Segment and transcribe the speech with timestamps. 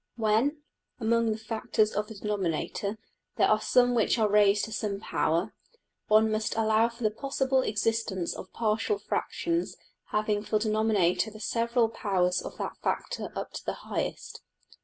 [0.15, 0.63] }When,
[0.99, 2.97] among the factors of the denominator
[3.35, 5.53] there are some which are raised to some power,
[6.07, 11.87] one must allow for the possible existence of partial fractions having for denominator the several
[11.87, 14.41] powers of that factor up to the highest.